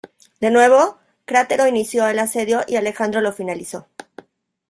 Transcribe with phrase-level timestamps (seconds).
[0.39, 3.85] De nuevo, Crátero inició el asedio y Alejandro lo finalizó.